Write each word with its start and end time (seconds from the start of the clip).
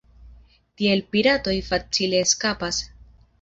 Tiel 0.81 1.03
piratoj 1.15 1.53
facile 1.67 2.23
eskapas. 2.29 2.81